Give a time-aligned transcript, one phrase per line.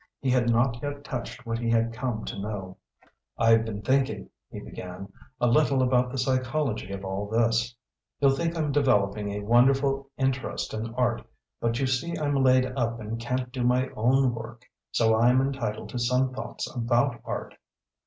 [0.19, 2.77] He had not yet touched what he had come to know.
[3.37, 7.75] "I have been thinking," he began, "a little about the psychology of all this.
[8.19, 11.23] You'll think I'm developing a wonderful interest in art,
[11.59, 15.89] but you see I'm laid up and can't do my own work, so I'm entitled
[15.89, 17.53] to some thoughts about art.